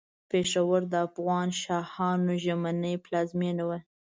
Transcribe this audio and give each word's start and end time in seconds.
پېښور 0.29 0.81
د 0.91 0.93
افغان 1.07 1.47
شاهانو 1.61 2.33
ژمنۍ 2.43 2.95
پلازمېنه 3.05 3.63
وه. 3.69 3.79